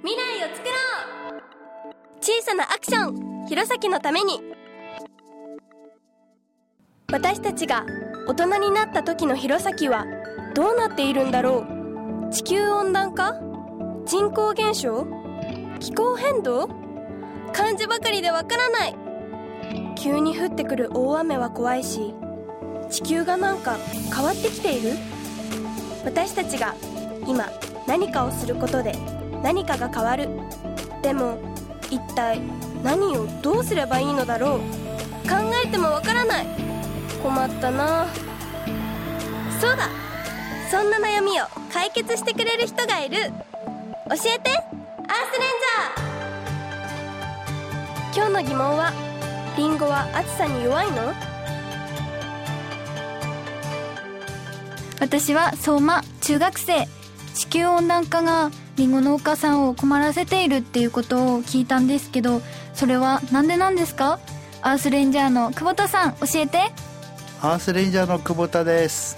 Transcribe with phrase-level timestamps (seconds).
[0.00, 0.72] 未来を作ろ
[1.38, 1.42] う。
[2.20, 3.46] 小さなアクション。
[3.48, 4.40] 弘前のために。
[7.10, 7.84] 私たちが
[8.28, 10.06] 大人になった時の弘前は
[10.54, 11.66] どうなっているんだろ
[12.28, 12.32] う。
[12.32, 13.34] 地球温暖化？
[14.06, 15.06] 人口減少？
[15.80, 16.68] 気候変動？
[17.52, 18.94] 漢字ばかりでわからない。
[19.96, 22.14] 急に降ってくる大雨は怖いし
[22.88, 23.76] 地球がなんか
[24.14, 24.92] 変わってきている？
[26.04, 26.76] 私たちが
[27.26, 27.48] 今
[27.88, 28.92] 何かをすることで
[29.42, 30.28] 何かが変わる。
[31.02, 31.38] でも
[31.90, 32.40] 一体
[32.82, 34.60] 何をどうすればいいのだろう。
[35.28, 36.46] 考えてもわからない。
[37.22, 38.06] 困ったな。
[39.60, 39.88] そうだ。
[40.70, 43.16] そんな悩みを解決してくれる人がいる。
[43.16, 44.50] 教えて。
[45.10, 45.50] アースレン
[48.14, 48.26] ジャー。
[48.26, 48.92] 今日の疑問は
[49.56, 51.14] リンゴは暑さに弱いの？
[55.00, 56.86] 私は相馬中学生。
[57.34, 62.40] 地球温暖化がりんご農家さんを困らせているっていうことを聞いたんですけど
[62.72, 64.18] それはなんでなんですか？
[64.62, 66.58] アースレンジャーの久保田さん教えて。
[67.40, 69.16] アースレンジャーの久保田です。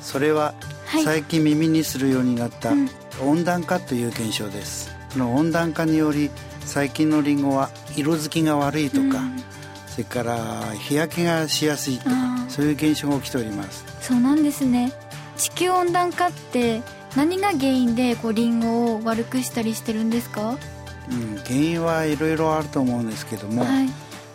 [0.00, 0.54] それは
[0.86, 1.04] はい。
[1.04, 2.88] 最近耳にするようになったうん。
[3.22, 4.94] 温暖化という現象です。
[5.12, 6.30] この温暖化により
[6.64, 9.42] 最近のリンゴは色づきが悪いとか、うん。
[9.88, 10.38] それから
[10.74, 12.16] 日焼けがしやすいとか
[12.48, 13.84] そういう現象が起きております。
[14.00, 14.92] そうなんですね。
[15.36, 16.82] 地球温暖化って
[17.16, 20.56] 何が原因でこうリンゴを悪くしたりしてるんですか？
[21.10, 23.88] うん、原因はいろいろあると思うんですけども、はい。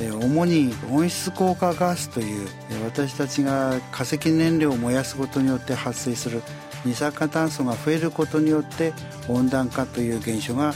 [0.00, 6.42] えー主に温室効果ガスというえー私たちが化石燃料を燃やすことによって発生する
[6.86, 8.94] 二酸化炭素が増えることによって
[9.28, 10.74] 温暖化という現象があ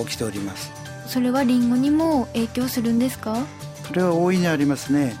[0.00, 0.72] 起きております。
[1.06, 3.36] それはリンゴにも影響するんですか？
[3.86, 5.14] それは大いにありますね、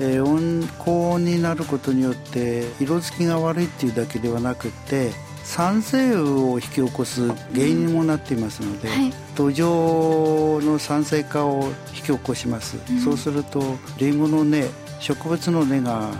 [0.00, 5.12] えー温高温になることによって色づきが悪いっていうだけではなくって
[5.44, 9.12] 酸性雨を引き起こす原因にもなっていますので、はい。
[9.34, 13.00] 土壌の酸性化を引き起こします、うん。
[13.00, 14.66] そうするとリンゴの根
[15.00, 16.10] 植物の根が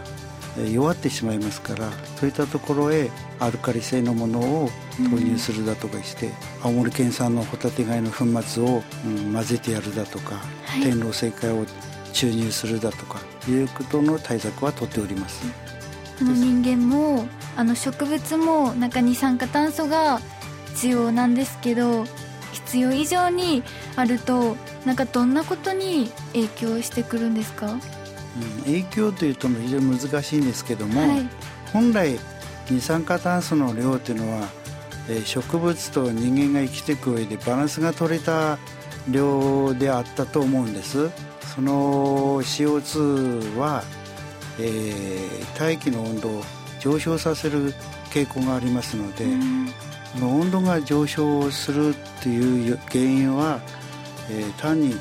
[0.59, 1.91] えー弱ってしまいますから
[2.21, 4.71] そういったところへアルカリ性のものを
[5.11, 6.31] 投入するだとかして、
[6.63, 10.83] 青森県産のホタテ貝の粉末を、うん混ぜてやるだとか、はい。
[10.83, 11.65] 天狼性貝を
[12.13, 13.19] 注入するだとか
[13.49, 15.43] いうことの対策は取っております、
[16.23, 20.21] あの人間もあの植物もなんか二酸化炭素が
[20.69, 22.05] 必要なんですけど
[22.53, 23.63] 必要以上に
[23.97, 24.57] あると
[24.87, 27.67] なんかどんなことに影響してくるんですか？
[27.67, 27.79] うん。
[28.65, 31.29] 影響というと非常に難しいんですけども、はい。
[31.73, 32.19] 本来
[32.71, 34.49] 二酸化炭素の量というのは、
[35.09, 38.59] えー植物と人間が生きていく上でバランスが取れた
[39.09, 41.11] 量であったと思うんです。
[41.55, 43.83] その CO2 は、
[44.59, 46.43] えー大気の温度を
[46.81, 47.73] 上昇させる
[48.11, 49.67] 傾向がありますので、うん。
[50.15, 53.61] この温度が上昇するっていう原因は、
[54.31, 54.97] えー単に、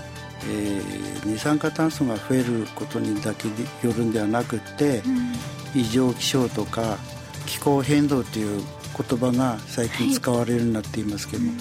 [0.46, 3.54] えー二酸化炭素が増えることにだけに
[3.84, 5.34] よるんではなくって、うん。
[5.74, 6.98] 異常気象とか
[7.46, 8.62] 気候変動という
[9.10, 11.52] 言葉が最近使われるようになっていますけども、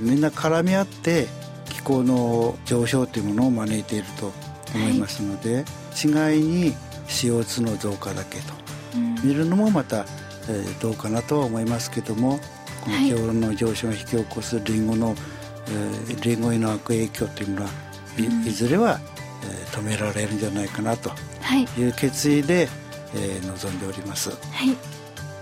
[0.00, 1.28] みんな絡み合って
[1.70, 4.32] 気候の上昇というものを招いていると
[4.74, 5.64] 思いますので、
[5.94, 6.74] 違いに
[7.08, 8.54] CO2 の増加だけと。
[8.94, 9.14] うん。
[9.22, 10.06] 見るのもまた、
[10.48, 12.38] えーどうかなとは思いますけども
[12.84, 15.14] このはい気温の上昇が引き起こすリンゴの、
[15.68, 17.70] えーリンゴへの悪影響というものは、
[18.46, 19.00] いずれは、
[19.42, 21.10] えー止められるんじゃないかなと。
[21.40, 21.62] はい。
[21.80, 22.68] いう決意で、
[23.14, 24.30] えー臨んでおります。
[24.30, 24.76] はい。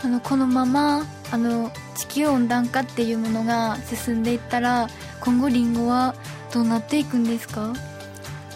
[0.05, 4.89] あのこのままあの地球温暖化っていうものが進んでいったら
[5.21, 6.17] 今後リンゴは
[6.53, 7.73] どうなっていくんですか？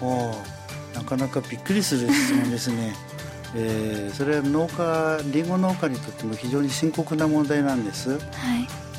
[0.03, 0.56] おー
[0.97, 2.95] なかなかびっくりする質問ですね、
[3.55, 8.11] えーそれは農家りんご農家にとっても非常に深刻な問題なんです。
[8.11, 8.19] はい。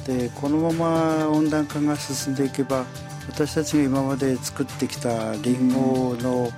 [0.06, 2.86] でこのまま温暖化が進んでいけば
[3.28, 6.52] 私たちが今まで作ってきたりんごの、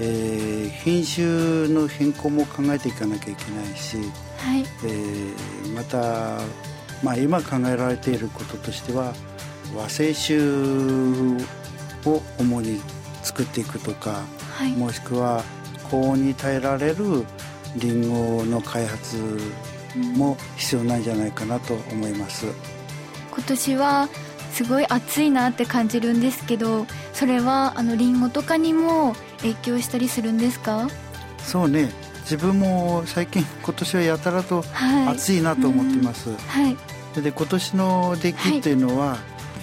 [0.00, 3.96] えー品種の変更も考えていかなきゃいけないし、
[4.38, 4.64] はい。
[4.84, 6.40] えーまた、
[7.02, 9.12] まあ、今考えられていることとしては
[9.76, 10.38] 和製種
[12.04, 12.80] を主に
[13.26, 14.22] 作っていくとか
[14.58, 14.72] はい。
[14.72, 15.42] もしくは
[15.90, 17.24] 高温に耐えられる
[17.76, 18.08] りん
[18.38, 19.16] ごの開発
[20.16, 22.46] も必要なんじゃないかなと思います。
[23.32, 24.08] 今年は
[24.52, 30.88] すごい暑いなって感じるんですけどそれはあのリンゴとかにも影響したりするんですか？
[31.38, 31.90] そうね。
[32.22, 35.08] 自分も最近 今年はやたらとはい。
[35.16, 36.76] 暑いなと思っています、はい。
[37.22, 39.16] で今年の出来っていうのは、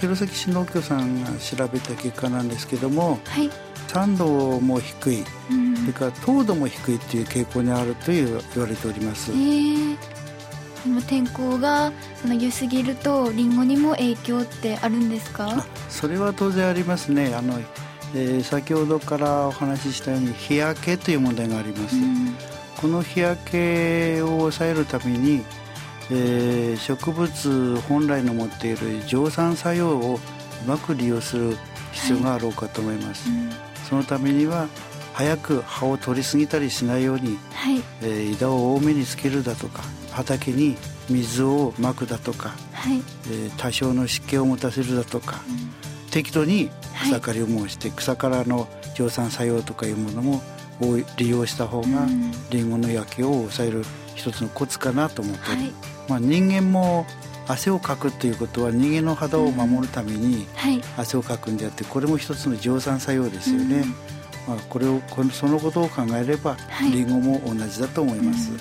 [0.07, 3.49] 弘前市農協さんが調べた結果なんですけどもはい。
[3.87, 5.77] 酸度も低いうん。
[5.77, 9.31] それから糖度も低いっていう傾向にあるという言われております。
[9.31, 9.97] えー、
[10.83, 11.91] でも天候が
[12.21, 15.65] その良すぎるとリンゴにも影響ってあるんですか？
[15.89, 17.33] それは当然ありますね。
[17.35, 17.59] あの、
[18.15, 22.35] えー、先ほどからお話ししたように日焼けという問題があります、うん、
[22.77, 25.43] この日焼けを抑えるために、
[26.11, 30.19] えー、植物本来の持っている蒸散作用を
[30.65, 31.57] うまく利用する
[31.91, 33.37] 必要があろうかと思います、はい。
[33.39, 33.51] うん、
[33.89, 34.67] そのためには
[35.13, 40.75] 早く葉を取りすぎたりしないように、はい、えー、枝を多めにつけるだとか畑に
[41.09, 42.97] 水をまくだとか、はい。
[43.27, 46.69] えー、多少の湿気を持たせるだとか、うん、適度に
[47.01, 50.41] 草刈りを申して、はい、草からの蒸散作用とかいうものも
[51.17, 51.87] 利用した方が、
[52.49, 52.69] り、うん。
[52.71, 53.83] ごの焼けを抑える
[54.15, 55.71] 一つのコツかなと思って、はい、
[56.07, 57.05] まあ、人間も
[57.47, 60.47] 汗をかくということは人間の肌を守るために
[60.97, 63.79] 汗をかくんであってこれも一つの蒸散作用ですよね。
[63.79, 64.13] うん。
[64.47, 65.01] まあ、これを
[65.31, 68.59] そのことを考えれば、はい、リンゴも同じだと思います、うん、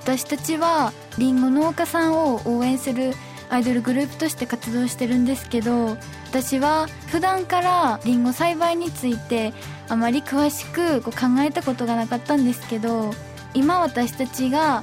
[0.00, 3.12] 私たちはリンゴ農家さんを応援する
[3.48, 5.96] アイドルグループとして活動してるんですけど
[6.30, 9.52] 私は普段からリンゴ栽培について
[9.88, 13.12] あまり詳しくこう考えたことがなかったんですけど
[13.52, 14.82] 今私たちが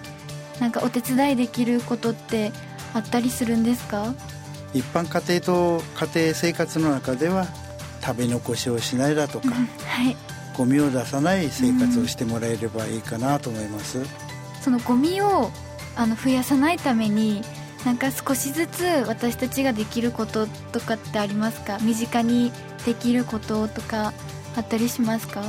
[0.60, 2.52] なんかお手伝いできることって
[2.94, 4.14] あったりするんですか？
[4.74, 5.84] 一般家庭と
[6.14, 7.48] 家庭生活の中では
[8.02, 10.16] 食べ残しをしないだとか、はい、
[10.56, 14.00] ゴミを出さない生活をしてもらえればいいかなと思います、
[14.62, 15.50] そのゴミを
[15.96, 17.42] あの増やさないために
[17.86, 21.80] なんか少しずつ私たちができることとかってありますか？
[21.80, 22.52] 身近に
[22.86, 24.14] できることとか
[24.56, 25.44] あったりしますか？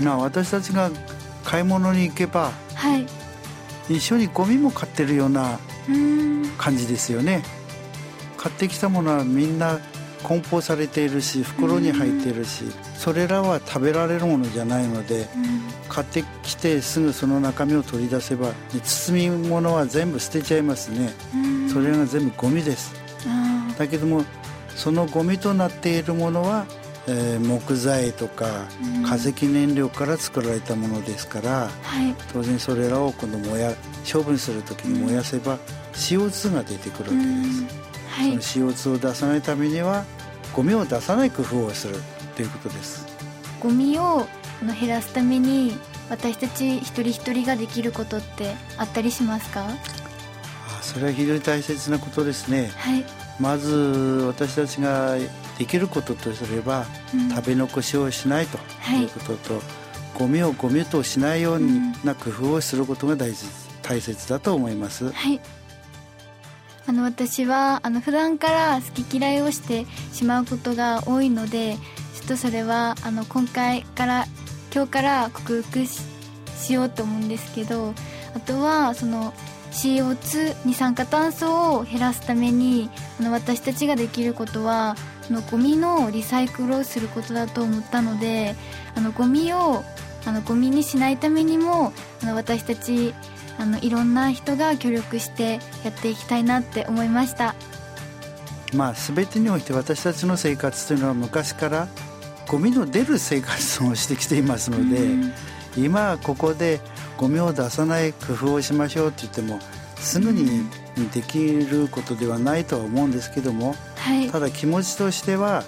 [0.00, 0.90] な私たちが
[1.44, 3.06] 買い物に行けば、はい、
[3.88, 5.58] 一緒にゴミも買ってるような
[6.58, 7.42] 感じですよね。
[8.36, 9.80] 買ってきたものはみんな
[10.22, 12.64] 梱包されているし袋に入っているし、
[12.96, 15.28] それらは食べられるものじゃないので、
[15.88, 18.52] 買ってきてすぐその中身を取り出せば
[18.82, 21.12] 包み物は全部捨てちゃいますね、
[21.70, 22.94] それが全部ゴミです。
[23.78, 24.24] だけども
[24.74, 26.66] そのゴミとなっているものは、
[27.06, 28.66] えー、木材とか
[29.06, 33.74] 化石燃料から作られたものですから、はい、当然それらを今度燃や
[34.10, 35.58] 処分する時に燃やせば
[35.92, 37.64] CO2 が出てくるわけです、
[38.08, 40.04] はい、その CO2 を出さないためには
[40.54, 41.96] ゴミを出さない工夫をする
[42.36, 43.06] ということです。
[43.60, 44.26] ゴミを
[44.80, 45.76] 減らすために
[46.08, 49.66] 私たち一人一人ができることってあったりしますか？
[49.66, 53.04] あそれは非常に大切なことですね、はい、
[53.40, 53.74] まず
[54.26, 55.16] 私たちが
[55.58, 58.58] できることとすれば、うん、食べ残しをしないと
[58.92, 59.04] い。
[59.04, 59.62] うことと、はい、
[60.18, 61.60] ゴミをゴミとしないよう
[62.04, 63.46] な工夫をすることが大切,、
[63.82, 65.40] 大切だと思います、はい。
[66.86, 71.76] あの私はあの普段から好き嫌いをしてしまうことが多いので
[72.14, 74.26] ちょっとそれはあの今回から
[74.74, 77.94] 今日から克服しようと思うんですけど
[78.34, 79.32] あとはその
[79.70, 84.94] CO2 二酸化炭素を減らすためにあの私たちができることは
[85.26, 88.54] そのゴミのリサイクルをすることだと思ったので
[88.94, 89.82] あのゴミを
[90.26, 91.92] あのゴミにしないためにも
[92.22, 93.14] あの私たち
[93.58, 97.54] あのいろんな人が協力してやっていきたいなって思いました。
[98.74, 101.88] まあ全てにおいて私たちの生活というのは昔から
[102.48, 105.32] ゴミの出る生活をしてきていますので、うん、
[105.76, 106.80] 今ここで
[107.16, 109.60] ゴミを出さない工夫をしましょうって言っても
[109.96, 110.68] すぐに
[111.12, 115.64] できることではないとは思うんですけども、はい、ただ気持ちとしては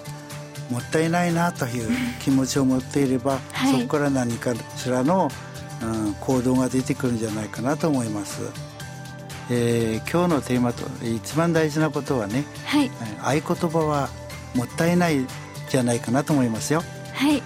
[0.69, 1.89] もったいないなという
[2.21, 5.29] 気持ちを持っていれば、はい、そこから何かしらの
[5.81, 8.41] うん、行動が出てくるんじゃないかなと思います。
[9.49, 14.09] えー、今日のテーマと一番大事なことはね、はい、合言葉は
[14.55, 15.25] もったいない
[15.69, 16.83] じゃないかなと思いますよ。
[17.13, 17.41] はい。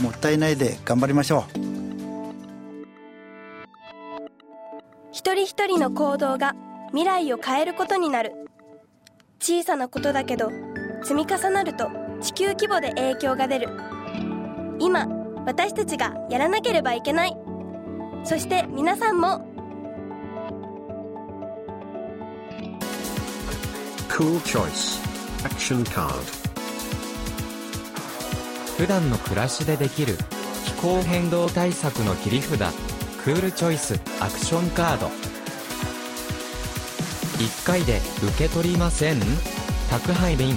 [0.00, 1.60] もったいないで頑張りましょう。
[5.12, 6.54] 一人一人の行動が
[6.96, 8.32] 未来を変えることになる。
[9.38, 10.50] 小さなことだけど
[11.02, 11.90] 積み重なると
[12.22, 13.68] 地球規模で影響が出る。
[14.78, 15.06] 今
[15.44, 17.36] 私たちがやらなければいけない
[18.24, 19.46] そして皆さんも
[24.08, 25.00] Cool Choice
[25.44, 26.10] Action Card
[28.76, 30.16] 普段の暮らしでできる
[30.64, 32.58] 気候変動対策の切り札
[33.22, 35.35] クールチョイスアクションカード
[37.38, 39.20] 1回で受け取りません。
[39.90, 40.56] 宅配便。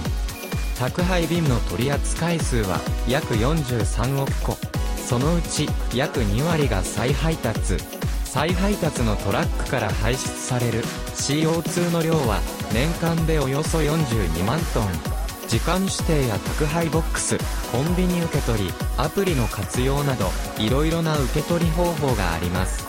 [0.78, 4.58] 宅配便の取扱数は約43億個。
[4.98, 7.78] そのうち約2割が再配達。
[8.24, 10.84] 再配達のトラックから排出される
[11.16, 12.40] CO2 の量は
[12.72, 15.20] 年間でおよそ42万トン。
[15.50, 17.36] 時間指定や宅配ボックス
[17.72, 20.28] コンビニ受け取りアプリの活用など
[20.60, 22.89] いろいろな受け取り方法があります。